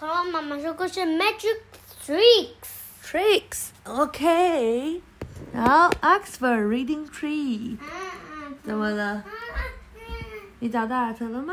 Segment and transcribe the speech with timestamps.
[0.00, 1.58] 恐龙妈妈说故事 Magic
[2.02, 2.54] Tricks。
[3.04, 5.02] Tricks，OK。
[5.52, 7.76] 然后 Oxford Reading Tree，
[8.64, 9.22] 怎么了？
[10.60, 11.52] 你找到阿成了吗？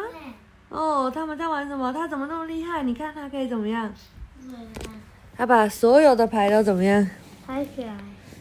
[0.69, 1.91] 哦，他们在玩什么？
[1.91, 2.83] 他怎么那么厉害？
[2.83, 3.93] 你看他可以怎么样？
[5.35, 7.05] 他把所有的牌都怎么样？
[7.45, 7.97] 拍起来。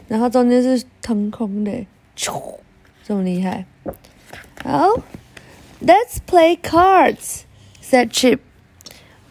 [0.07, 1.85] 然后中间是腾空的，
[3.03, 3.65] 这么厉害。
[4.63, 4.87] 好
[5.81, 7.41] ，Let's play cards,"
[7.83, 8.39] said Chip.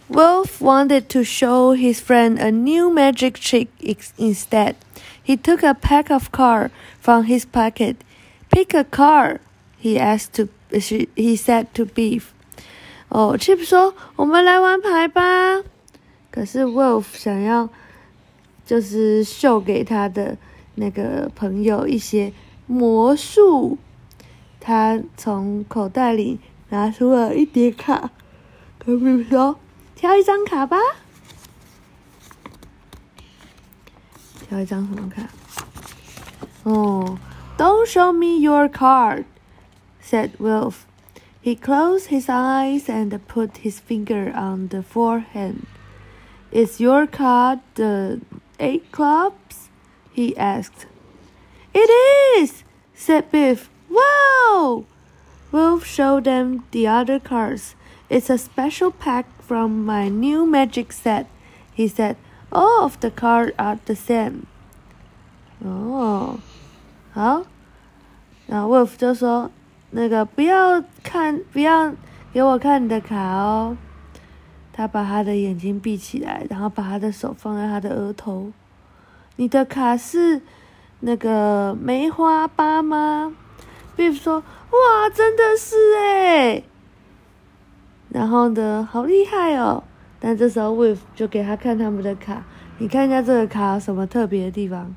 [0.10, 4.76] Wolf wanted to show his friend a new magic trick ex- instead.
[5.24, 7.96] He took a pack of cards from his pocket.
[8.50, 9.40] Pick a card,
[9.80, 10.50] he asked to
[10.80, 12.34] she- he said to Beef.
[13.10, 15.62] 哦，Chip 说：“我们来玩牌吧。”
[16.32, 17.70] 可是 Wolf 想要
[18.66, 20.38] 就是秀给他的
[20.76, 22.34] 那个朋友一些
[22.68, 23.78] 魔术。
[24.60, 26.40] 他从口袋里
[26.70, 28.12] 拿出了一叠卡，
[28.78, 29.56] 跟 Beef 说：“
[29.96, 30.78] 挑一张卡吧。”
[34.48, 35.24] 挑一张什么卡？
[36.64, 37.18] 哦，
[37.58, 39.26] Don't show me your card,"
[40.04, 40.86] said Wolf.
[41.44, 45.66] He closed his eyes and put his finger on the forehand.
[46.52, 48.20] Is your card the
[48.60, 49.70] eight clubs?
[50.14, 50.86] he asked.
[51.74, 51.90] It
[52.38, 53.70] is, said Biff.
[53.90, 54.86] Wow!
[55.52, 57.76] Wolf showed them the other cards.
[58.10, 61.27] It's a special pack from my new magic set,
[61.75, 62.17] he said.
[62.51, 64.45] All of the cards are the same.
[65.65, 66.39] 哦，
[67.13, 67.43] 好，
[68.47, 69.51] 然后 Wolf 就说
[69.91, 71.93] ：“那个不要看，不要
[72.33, 73.77] 给我看你的卡哦。”
[74.73, 78.53] 他把他的眼睛闭起来，然后把他的手放在他的额头。
[79.37, 80.43] 你的卡是
[81.01, 83.35] 那个梅花八吗
[83.97, 86.65] ？Beef 说：“哇，真的是诶。”
[88.09, 89.83] 然后呢，好厉害哦！
[90.19, 92.45] 但这时候 Wolf 就给他看他们的卡，
[92.79, 94.95] 你看一下这个卡有什么特别的地方？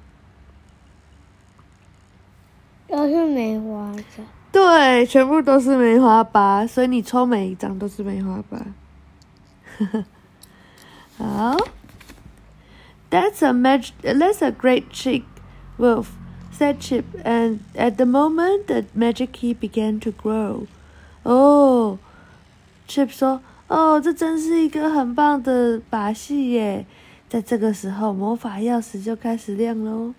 [2.87, 4.03] 都是梅花的。
[4.51, 8.59] 对，全部都是梅花八，所以你抽每一张都是梅花八。
[11.17, 11.57] 好
[13.11, 13.91] ，That's a magic.
[14.01, 15.23] That's a great trick,
[15.77, 16.07] Wolf
[16.51, 17.03] said Chip.
[17.23, 20.65] And at the moment, the magic key began to grow.
[21.23, 21.99] Oh,
[22.89, 23.39] Chip 说
[23.69, 26.87] ：“哦，这真是一个很棒的把戏耶！”
[27.29, 30.15] 在这个时候，魔法钥匙就开始亮喽。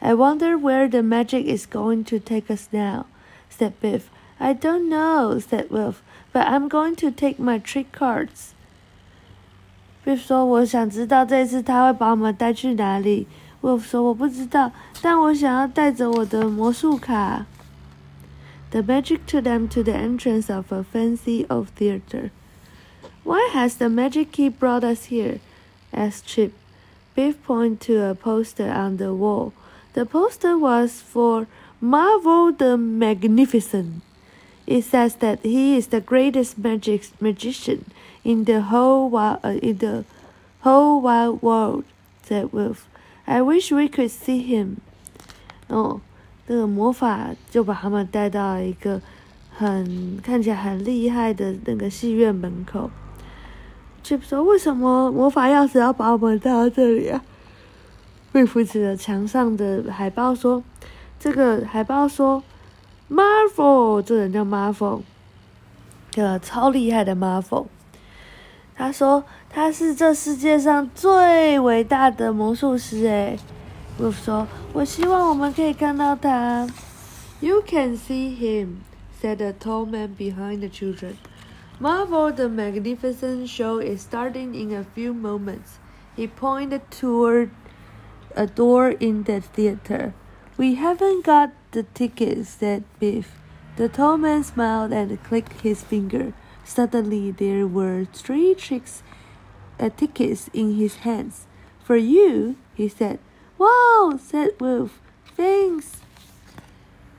[0.00, 3.06] I wonder where the magic is going to take us now,
[3.56, 4.02] said Biff.
[4.38, 5.98] I don't know, said Wolf,
[6.32, 8.54] but I'm going to take my trick cards.
[10.04, 13.28] Biff 说：“我想知道这次他会把我们带去哪里。”
[13.62, 17.46] Wolf 说：“我不知道，但我想要带着我的魔术卡。”
[18.70, 22.30] The magic took them to the entrance of a fancy old theater.
[23.24, 25.40] Why has the magic key brought us here?
[25.92, 26.52] asked Chip.
[27.16, 29.52] Biff pointed to a poster on the wall.
[29.94, 31.48] The poster was for
[31.80, 34.02] Marvel the Magnificent.
[34.66, 37.90] It says that he is the greatest magic magician
[38.22, 40.04] in the whole uh, in the
[40.60, 41.84] whole wide world,"
[42.22, 42.86] said Wolf.
[43.26, 44.80] "I wish we could see him."
[45.68, 46.00] 哦，
[46.52, 49.00] 那个魔法就把他们带到一个
[49.56, 52.90] 很看起来很厉害的那个戏院门口。
[54.02, 57.22] Chip 说：“为什么魔法钥匙要把我们带到这里啊？”
[58.32, 60.64] 瑞夫指着墙上的海报说
[61.20, 62.42] ：“这个海报说
[63.08, 65.02] ，Marvel，这人叫 Marvel，
[66.10, 67.66] 这个超厉害的 Marvel。
[68.74, 73.38] 他说他是这世界上最伟大的魔术师。”诶，
[73.97, 76.67] 瑞夫说：“我希望我们可以看到他。”
[77.41, 78.81] You can see him,"
[79.21, 81.15] said a tall man behind the children.
[81.79, 85.79] Marvel the Magnificent show is starting in a few moments.
[86.15, 87.49] He pointed toward
[88.35, 90.13] a door in the theater.
[90.57, 93.39] We haven't got the tickets, said Biff.
[93.75, 96.33] The tall man smiled and clicked his finger.
[96.63, 99.03] Suddenly, there were three tricks,
[99.77, 101.45] uh, tickets in his hands.
[101.83, 103.19] For you, he said.
[103.60, 104.88] Wow, said Wolf.
[105.36, 105.88] Thanks.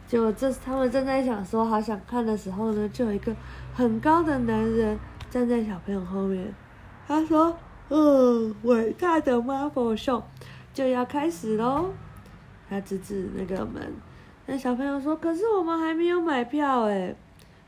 [0.08, 3.36] 结果这他们正在想说好想看的时候呢，就有一个
[3.76, 5.00] 很高的男人
[5.30, 6.52] 站在小朋友后面。
[7.08, 7.56] 他说
[7.90, 10.24] ：“嗯，伟大的马博秀
[10.74, 11.92] 就要开始喽。”
[12.68, 13.94] 他指指那个门。
[14.48, 17.16] 那小朋友说：“可是我们还没有买票诶。”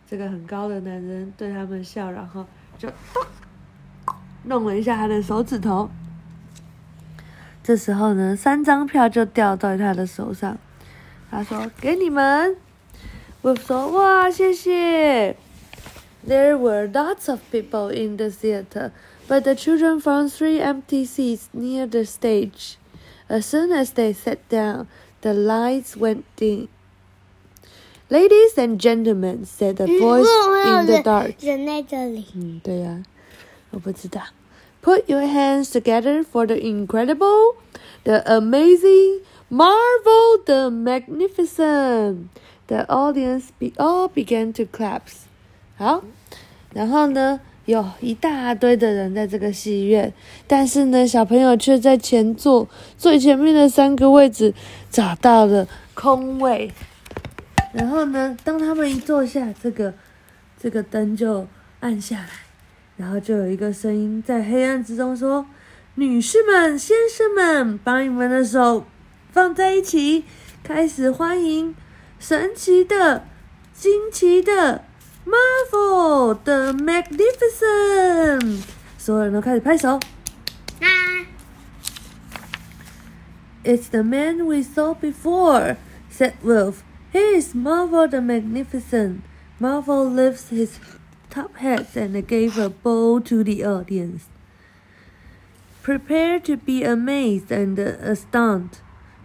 [0.09, 2.43] 这个很高的男人对他们笑，然后
[2.79, 3.23] 就咚
[4.45, 5.87] 弄了一下他的手指头。
[7.62, 10.56] 这时候呢，三张票就掉在他的手上。
[11.30, 12.56] 他说：“给你们。”
[13.42, 15.36] Wolf 说：“哇，谢谢。”
[16.26, 18.90] There were lots of people in the theater.
[19.28, 22.78] but the children found three empty seats near the stage.
[23.28, 24.88] As soon as they sat down,
[25.20, 26.68] the lights went dim.
[28.10, 31.34] Ladies and gentlemen, said a voice in the dark.
[31.44, 32.24] 人在这里。
[32.34, 33.02] 嗯，对呀、
[33.70, 34.22] 我不知道。
[34.83, 37.55] Put your hands together for the incredible,
[38.03, 42.27] the amazing, marvel, the magnificent.
[42.67, 45.23] The audience be all began to claps.
[45.77, 46.03] 好，
[46.73, 50.13] 然后呢，有一大堆的人在这个戏院，
[50.47, 54.53] 但是呢，小朋友却在前座最前面的三个位置
[54.91, 56.69] 找到了空位。
[57.71, 59.93] 然后呢，当他们一坐下，这个
[60.61, 61.47] 这个灯就
[61.79, 62.29] 暗下来，
[62.97, 65.45] 然后就有一个声音在黑暗之中说
[65.95, 68.85] ：“女士们、先生们，把你们的手
[69.31, 70.25] 放在一起，
[70.63, 71.75] 开始欢迎
[72.19, 73.25] 神奇的、
[73.73, 74.83] 惊奇的
[75.25, 78.61] Marvel 的 Magnificent！”
[78.97, 79.99] 所有人都开始拍手。
[83.65, 85.77] It's the man we saw before,
[86.11, 86.83] said Wolf.
[87.13, 89.21] He is Marvel the Magnificent.
[89.57, 90.71] Marvel lifts his
[91.32, 94.28] top hat and gave a bow to the audience.
[95.82, 98.80] Prepare to be amazed and astounded,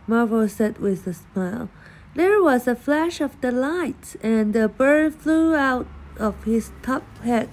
[0.07, 1.69] Marvel said with a smile.
[2.15, 5.87] There was a flash of the light, and a bird flew out
[6.19, 7.49] of his top hat.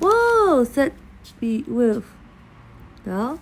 [0.00, 0.92] Whoa, said
[1.38, 2.04] B- Wolf.
[3.06, 3.38] 好。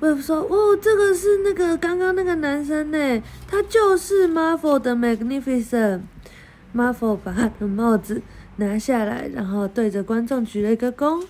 [0.00, 8.22] Wolf 说：“哦，这个是那个刚刚那个男生呢，他就是 Marvel 的 Magnificent。Marvel 把他的帽子
[8.57, 11.25] 拿下来，然后对着观众鞠了一个躬。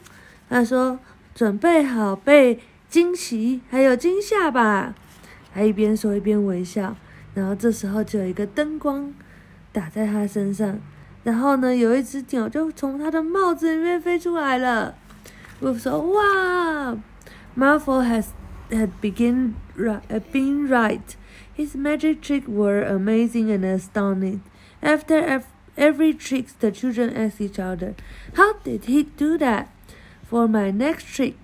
[0.49, 0.99] 他说
[1.33, 4.95] ：‘准备好被惊喜还有惊吓吧。’
[5.53, 6.95] 他一边说一边微笑。
[7.33, 9.13] 然后这时候就有一个灯光
[9.71, 10.79] 打在他身上，
[11.23, 14.95] 然后呢，有一只鸟就从他的帽子里面飞出来了。
[15.61, 16.97] Wolf 说：‘哇
[17.57, 18.27] ，Marvel has。’
[18.71, 20.01] had begin right,
[20.31, 21.15] been right.
[21.55, 24.39] His magic trick were amazing and astounding.
[24.81, 25.43] After ev-
[25.76, 27.94] every trick, the children asked each other,
[28.34, 29.68] "How did he do that?"
[30.28, 31.36] For my next trick,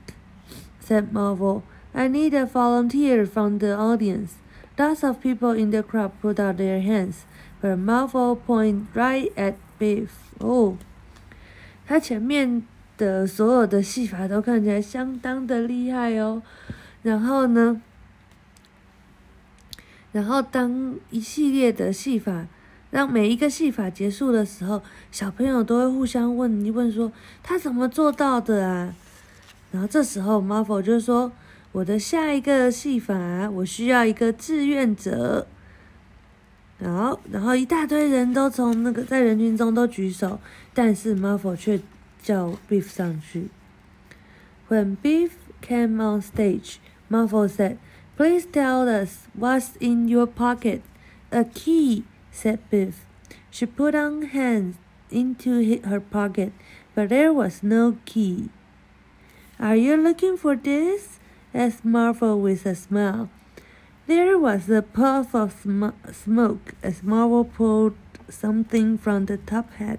[0.80, 1.62] said Marvel,
[1.92, 4.34] I need a volunteer from the audience.
[4.78, 7.24] Lots of people in the crowd put out their hands,
[7.60, 10.10] but Marvel pointed right at Biff.
[10.38, 10.76] Oh,
[11.86, 12.62] 他前面
[12.98, 16.42] 的所有的戏法都看起来相当的厉害哦。
[17.02, 17.80] 然后呢？
[20.12, 22.46] 然后当一系列的戏法，
[22.91, 27.11] 让每一个戏法结束的时候，小朋友都会互相问一问说
[27.41, 28.93] 他怎么做到的啊？
[29.71, 31.31] 然后这时候 m a r v e 就说
[31.71, 35.47] ：“我的下一个戏法，我需要一个志愿者。”
[36.77, 40.39] 然后，然后一大堆人都从那个在人群中都举手，
[40.73, 41.79] 但是 m a r v e 却
[42.21, 43.49] 叫 Beef 上去。
[44.67, 45.29] When Beef
[45.61, 46.75] came on stage,
[47.07, 47.77] m a r v e said,
[48.17, 50.81] Please tell us what's in your pocket.
[51.29, 53.06] A key, said Biff.
[53.50, 54.76] She put on hands
[55.10, 56.52] into hi- her pocket,
[56.94, 58.50] but there was no key.
[59.58, 61.18] Are you looking for this?
[61.54, 63.28] asked Marvel with a smile.
[64.06, 67.94] There was a puff of sm- smoke as Marvel pulled
[68.28, 69.98] something from the top hat.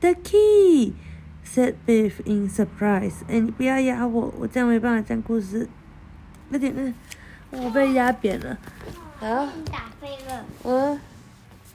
[0.00, 0.94] The key,
[1.42, 3.24] said Biff in surprise.
[3.28, 5.68] 哎，你不要压我，我这样没办法讲故事。
[6.50, 6.94] 有点嗯，
[7.50, 8.56] 我被压扁了。
[9.18, 10.44] 好，你打飞了。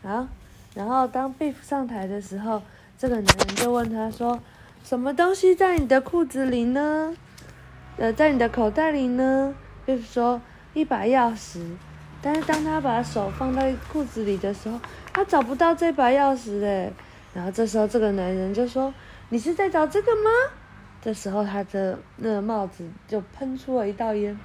[0.04, 0.28] 好。
[0.74, 2.62] 然后当 Beef 上台的时候，
[2.98, 4.40] 这个男人就问他说
[4.84, 7.14] ：“什么东西在你的裤子里呢？
[7.96, 9.54] 呃，在你的口袋里呢
[9.86, 10.40] ？”Beef 说
[10.74, 11.64] ：“一把钥匙。”
[12.20, 14.80] 但是当他把手放到裤子里的时候，
[15.12, 16.92] 他找不到这把钥匙哎。
[17.34, 18.92] 然后这时候这个男人就说
[19.30, 20.30] ：“你是在找这个吗？”
[21.02, 24.38] 这时候他的那个帽子就喷出了一道烟，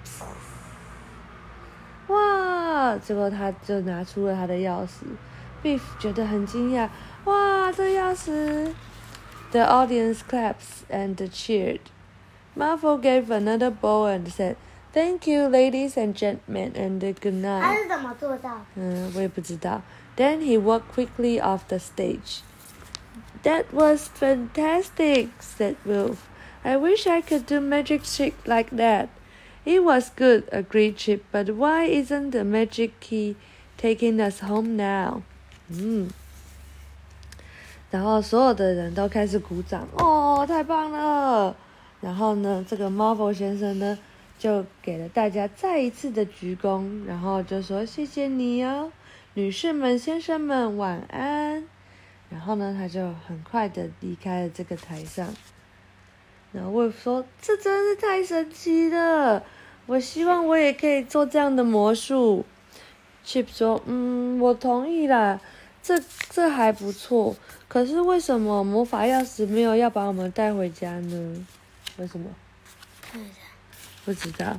[2.08, 2.98] 哇！
[2.98, 5.04] 结果他就拿出了他的钥匙
[5.63, 6.89] ，Beef 觉得很惊讶，
[7.25, 8.73] 哇，这钥匙！
[9.53, 11.81] The audience claps and cheered.
[12.57, 14.57] Marvel gave another bow and said,
[14.93, 18.65] "Thank you, ladies and gentlemen, and good 他 night." 是怎么做到？
[18.75, 19.83] 嗯，我也不知道。
[20.17, 22.41] Then he walked quickly off the stage.
[23.43, 26.19] That was fantastic, said Wolf.
[26.63, 29.09] I wish I could do magic trick like that.
[29.65, 33.37] It was good, agreed Chip, but why isn't the magic key
[33.77, 35.23] taking us home now?
[35.70, 36.10] 嗯，
[37.92, 41.56] 然后所有的人都开始鼓掌，哦，太棒了！
[42.02, 43.98] 然后呢，这个 Marvel 先生呢，
[44.38, 48.92] 就给了大家再一次的鞠躬，然后就说谢谢你哦，
[49.34, 51.66] 女士们、先生们，晚安。
[52.30, 55.28] 然后呢，他就很快的离开了这个台上。
[56.52, 59.44] 然后 Wolf 说：“这真是太神奇了，
[59.88, 62.46] 我希望我也可以做这样的魔术。”
[63.26, 65.40] Chip 说：“嗯，我同意啦，
[65.83, 67.37] 这这还不错。
[67.69, 71.47] 可是为什么魔法钥匙没有要把我们带回家呢？
[71.99, 72.35] 为什么？
[74.05, 74.59] 不知道。”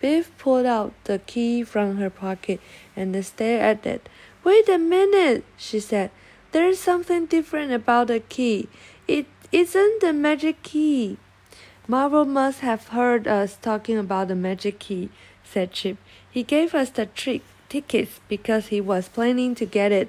[0.00, 2.58] Biff pulled out the key from her pocket
[2.96, 4.00] and stared at it.
[4.42, 6.10] Wait a minute, she said.
[6.50, 8.68] There's something different about the key.
[9.06, 11.18] It isn't the magic key.
[11.86, 15.10] Marvel must have heard us talking about the magic key,
[15.44, 15.98] said Chip.
[16.28, 20.08] He gave us the trick tickets because he was planning to get it.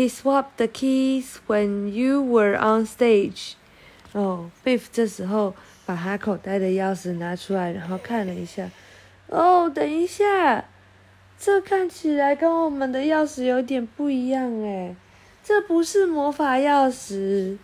[0.00, 3.52] He swapped the keys when you were on stage.
[4.14, 5.54] 哦，Biff 这时候
[5.84, 8.70] 把他口袋的钥匙拿出来，然后看了一下。
[9.26, 10.64] 哦，等一下，
[11.38, 14.96] 这看起来跟我们的钥匙有点不一样诶，
[15.44, 17.58] 这不是魔法钥匙。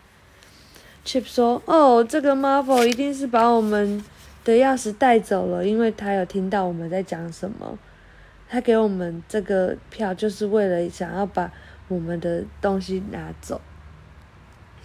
[1.07, 4.05] Chip 说：“哦，这个 Marvel 一定是把我们
[4.45, 7.79] 的钥匙带走了，因为他有听到我们在讲什么。
[8.47, 11.51] 他给我们这个票，就是为了想要把
[11.88, 13.62] 我们的东西拿走。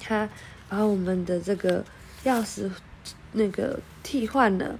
[0.01, 0.29] 他
[0.69, 1.85] 把我们的这个
[2.25, 2.71] 钥匙
[3.33, 4.79] 那个替换了。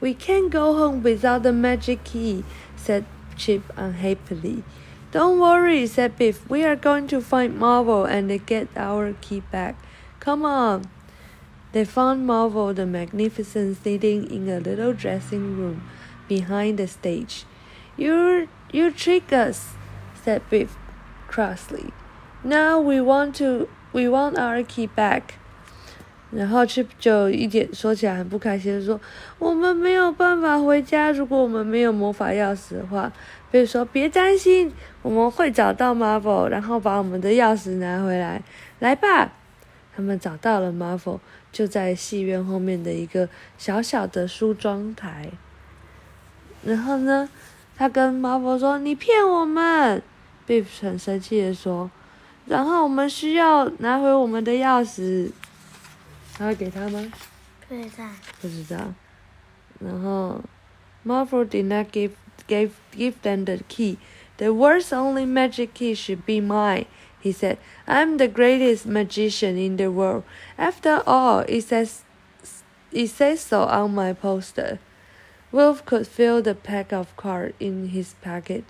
[0.00, 2.44] We can't go home without the magic key,"
[2.76, 3.04] said
[3.36, 4.62] Chip unhappily.
[5.12, 6.38] "Don't worry," said Biff.
[6.48, 9.74] "We are going to find Marvel and get our key back."
[10.20, 10.82] Come on.
[11.72, 15.82] They found Marvel the Magnificent sitting in a little dressing room
[16.28, 17.44] behind the stage.
[17.96, 19.74] You you trick us,
[20.22, 20.76] said Biff
[21.33, 21.91] Crossly.
[22.43, 25.21] Now we want to we want our key back.
[26.31, 28.99] 然后 Chip 就一点说起来很不开心，说
[29.37, 33.11] ：“我们没有办法回家，如果我们没有魔法钥匙的话。”
[33.51, 34.73] 比如说：“别担心，
[35.03, 38.41] 我们会找到 Marvel，然后把我们的钥匙拿回来。
[38.79, 39.31] 来吧。”
[39.95, 41.19] 他们找到了 Marvel，
[41.51, 45.29] 就在戏院后面的一个小小的梳妆台。
[46.63, 47.29] 然后呢，
[47.77, 50.01] 他跟 Marvel 说：“你骗我们
[50.46, 55.30] b i f f 很生气的说：“然后我们需要拿回我们的钥匙。”
[56.38, 57.04] 他会给他吗？
[57.68, 58.04] 不知道。
[58.40, 58.94] 不知道。
[59.80, 60.40] 然后
[61.04, 62.12] Marvel did not give
[62.46, 63.98] gave give them the key.
[64.38, 66.86] The world's only magic key should be mine.
[67.20, 70.22] He said, I'm the greatest magician in the world.
[70.56, 72.02] After all, it says,
[72.92, 74.78] it says so on my poster.
[75.50, 78.62] Wolf could feel the pack of cards in his pocket.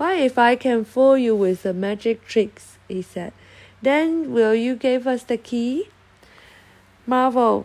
[0.00, 2.78] Why if I can fool you with the magic tricks?
[2.88, 3.32] he said.
[3.82, 5.88] Then will you give us the key?
[7.06, 7.64] Marvel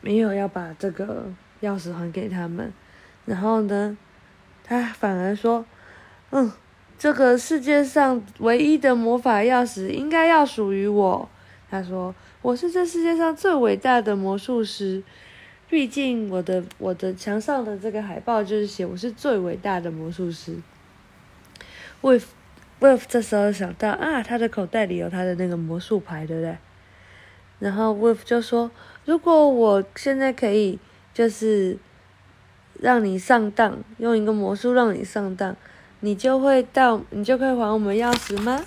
[0.00, 2.72] 没有要把这个钥匙还给他们，
[3.26, 3.96] 然后呢，
[4.62, 5.66] 他反而说
[6.30, 6.52] ：“嗯。”
[6.96, 11.28] 这个世界上唯一的魔法钥匙应该要属于我。
[11.68, 15.02] 他说：“我是这世界上最伟大的魔术师。
[15.68, 20.56] 毕竟我的我的墙上的这个海报就是写我是最伟大的魔术师。”
[22.02, 22.24] Wolf
[22.80, 26.56] Wolf 这时候想到啊，他的口袋里有他的那个魔术牌，对不对？
[27.58, 28.70] 然后 Wolf 就说
[29.04, 30.78] ：“如果我现在可以，
[31.12, 31.76] 就是
[32.80, 35.56] 让你上当，用一个魔术让你上当。”
[36.00, 38.60] 你就会到，你就可以还我们钥匙吗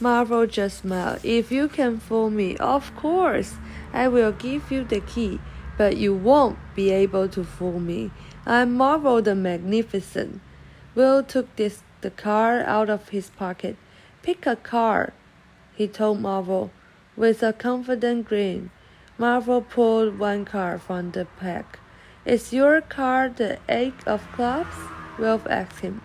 [0.00, 1.20] ？Marvel just smiled.
[1.20, 3.52] If you can fool me, of course,
[3.92, 5.38] I will give you the key,
[5.78, 8.10] but you won't be able to fool me.
[8.44, 10.40] I'm Marvel the Magnificent.
[10.97, 13.75] Will took this the card out of his pocket.
[14.21, 15.11] Pick a card,
[15.75, 16.69] he told Marvel,
[17.15, 18.69] with a confident grin.
[19.17, 21.79] Marvel pulled one card from the pack.
[22.25, 24.75] Is your card the Eight of Clubs?
[25.19, 26.01] Wolf asked him.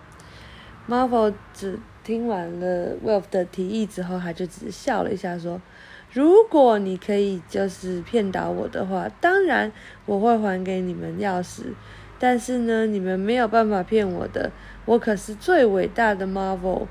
[0.87, 9.71] Marvel 只听完了 Wolf 的提议之后，他就只是笑了一下，说：“如果你可以就是骗倒我的话，当然
[10.05, 11.73] 我会还给你们钥匙。
[12.21, 14.51] 但是呢，你们没有办法骗我的，
[14.84, 16.86] 我可是最伟大的 Marvel。”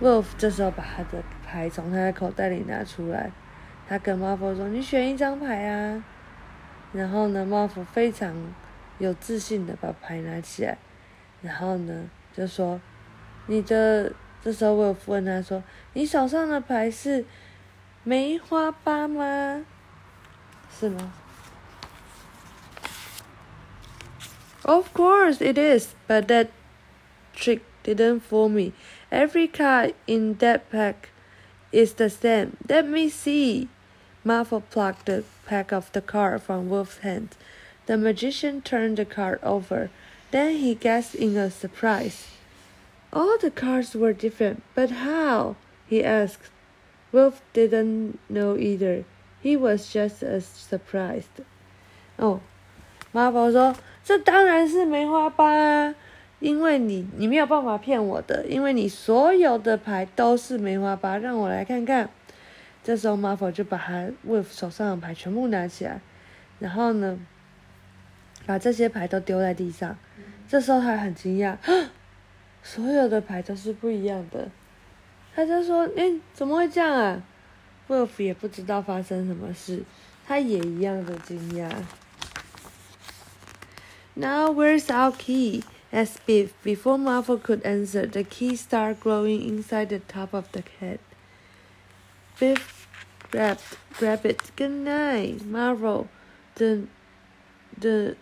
[0.00, 3.30] Wolf 这时候把他的牌从他的口袋里拿出来，
[3.88, 6.02] 他跟 Marvel 说：“你选一张牌啊。”
[6.92, 8.34] 然后呢，Marvel 非常
[8.98, 10.76] 有自信的把牌拿起来。
[11.40, 12.80] 然后呢，就说，
[13.46, 17.24] 你的这时候我有问他说，你手上的牌是
[18.02, 19.64] 梅花八吗？
[20.76, 21.12] 是吗
[24.62, 26.48] ？Of course it is, but that
[27.33, 28.73] trick didn't fool me.
[29.11, 31.09] Every card in that pack
[31.71, 32.57] is the same.
[32.67, 33.69] Let me see.
[34.23, 37.37] Marvel plucked the pack of the card from Wolf's hand.
[37.85, 39.89] The magician turned the card over.
[40.31, 42.27] Then he gasped in a surprise.
[43.13, 45.55] All the cards were different, but how?
[45.87, 46.51] he asked.
[47.13, 49.05] Wolf didn't know either.
[49.41, 51.45] He was just as surprised.
[52.19, 52.41] 哦，
[53.13, 55.95] Marvel 说：“这当然是梅花八啊，
[56.42, 61.16] 因为你你没有办法骗我的，因为你所有的牌都是梅花八。
[61.16, 62.10] 让我来看看。”
[62.82, 66.00] 这时候马普就把他 Wolf 手上的牌全部拿起来，
[66.58, 67.16] 然后呢，
[68.44, 69.96] 把这些牌都丢在地上。
[70.48, 71.56] 这时候他很惊讶，
[72.64, 74.48] 所有的牌都是不一样的。
[75.32, 77.22] 他就说：“哎，怎么会这样啊
[77.88, 79.84] ？”Wolf 也不知道发生什么事，
[80.26, 81.70] 他也一样的惊讶。
[84.14, 85.62] Now where's our key?
[85.92, 86.54] Asked Biff.
[86.62, 91.00] Before Marvel could answer, the key started glowing inside the top of the head.
[92.38, 92.88] Biff
[93.30, 93.62] grabbed,
[93.98, 94.50] grabbed it.
[94.56, 96.08] Good night, Marvel.
[96.54, 96.86] The,
[97.78, 98.16] the,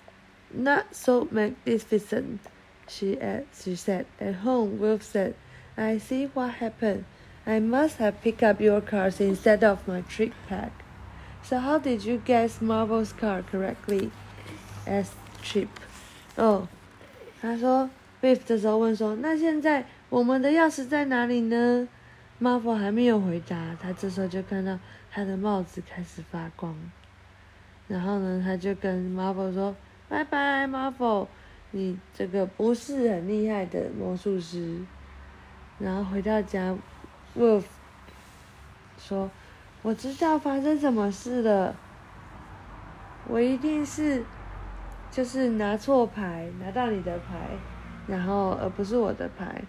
[0.52, 2.40] not so magnificent,
[2.88, 3.18] she,
[3.62, 4.06] she said.
[4.20, 5.34] At home, Wolf said,
[5.76, 7.04] I see what happened.
[7.46, 10.72] I must have picked up your cards instead of my trick pack.
[11.42, 14.10] So how did you guess Marvel's card correctly?
[14.86, 15.68] asked Chip.
[16.36, 16.68] 哦，
[17.40, 17.88] 他说
[18.20, 21.88] ，Biff 这时候问说：“那现在我们的钥匙在哪里呢
[22.40, 24.78] ？”Marvel 还没有回答，他这时候就看到
[25.10, 26.74] 他的帽子开始发光，
[27.88, 29.74] 然后呢，他就跟 Marvel 说
[30.08, 31.26] ：“拜拜，Marvel，
[31.70, 34.78] 你这个不是很厉害的魔术师。”
[35.78, 36.76] 然后回到家
[37.36, 37.64] ，Wolf
[38.98, 39.30] 说
[39.80, 41.74] ：“我知道发生什么事了，
[43.28, 44.22] 我一定是
[45.10, 47.48] 就是拿错牌，拿到你的牌，
[48.06, 49.62] 然后而不是我的牌。”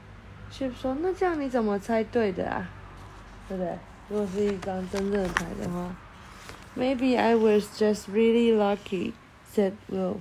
[0.51, 2.69] Chip 说：“那这样你怎么猜对的啊？
[3.47, 3.77] 对不对？
[4.09, 5.95] 如果是一张真正的牌的话
[6.77, 9.13] ，Maybe I was just really lucky,”
[9.53, 10.19] said Wolf.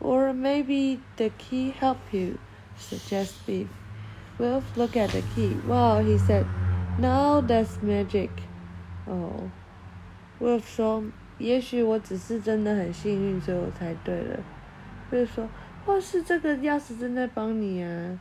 [0.00, 2.38] “Or maybe the key help you,”
[2.78, 3.66] suggested.
[4.38, 5.56] Wolf look at the key.
[5.66, 6.44] Wow, he said,
[6.98, 8.30] "Now that's magic."
[9.06, 9.50] 哦
[10.40, 11.02] ，Wolf 说
[11.40, 14.38] ：“也许我只是真的很幸运，所以我猜对了。”
[15.10, 15.48] Wolf 说
[15.84, 18.20] ：“或是这个钥匙正在帮你啊。”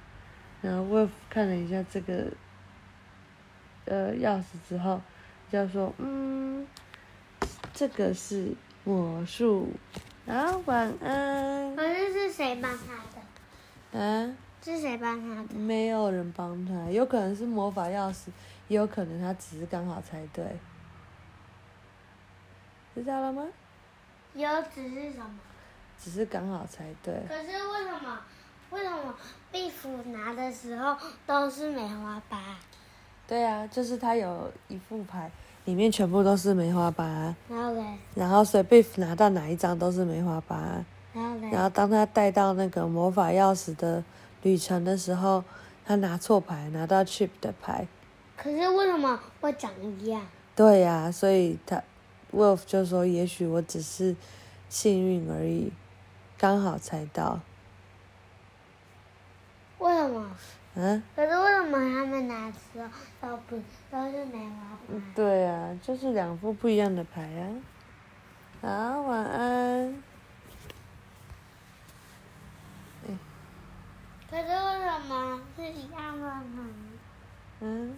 [0.61, 2.25] 然后 Wolf 看了一下这个
[3.85, 4.99] 呃钥匙之后，
[5.51, 6.65] 就说：“嗯，
[7.73, 8.53] 这个是
[8.83, 9.69] 魔术。”
[10.25, 11.75] 然后，晚安。
[11.75, 13.99] 可是是谁帮他的？
[13.99, 14.35] 啊？
[14.61, 15.55] 是谁帮他的？
[15.55, 18.27] 没有人帮他，有可能是魔法钥匙，
[18.67, 20.43] 也有可能他只是刚好猜对。
[23.03, 23.43] 知道了吗？
[24.33, 25.29] 有只是什么？
[26.01, 27.13] 只是刚好猜对。
[27.27, 28.19] 可是为什么？
[28.71, 29.13] 为什么
[29.51, 32.57] 壁虎拿的时候都是梅花八？
[33.27, 35.29] 对啊，就是他有一副牌，
[35.65, 37.03] 里面全部都是梅花八。
[37.49, 37.83] 然后嘞？
[38.15, 40.57] 然后所以壁虎拿到哪一张都是梅花八。
[41.13, 41.49] 然后嘞？
[41.51, 44.03] 然后当他带到那个魔法钥匙的
[44.43, 45.43] 旅程的时候，
[45.85, 47.87] 他拿错牌，拿到 Chip 的牌。
[48.37, 50.21] 可是为什么会长一样？
[50.55, 51.81] 对呀，所以他
[52.31, 54.15] Wolf 就说：“也许我只是
[54.69, 55.71] 幸运而已，
[56.37, 57.39] 刚好猜到。”
[59.79, 60.29] 为什么？
[60.75, 61.01] 嗯？
[61.15, 62.89] 可是为什么他们拿的时候
[63.21, 65.01] 都不都是梅花牌？
[65.15, 67.41] 对啊，就是两副不一样的牌啊。
[68.61, 70.03] 好，晚安。
[74.29, 76.69] 可是为什么是一样的呢？
[77.61, 77.97] 嗯。